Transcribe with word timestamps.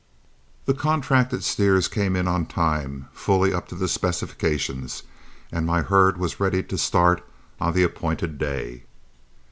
The 0.65 0.73
contracted 0.73 1.43
steers 1.43 1.87
came 1.87 2.15
in 2.15 2.27
on 2.27 2.47
time, 2.47 3.07
fully 3.13 3.53
up 3.53 3.67
to 3.67 3.75
the 3.75 3.87
specifications, 3.87 5.03
and 5.51 5.63
my 5.63 5.83
herd 5.83 6.17
was 6.17 6.39
ready 6.39 6.63
to 6.63 6.77
start 6.79 7.23
on 7.59 7.73
the 7.75 7.83
appointed 7.83 8.39
day. 8.39 8.85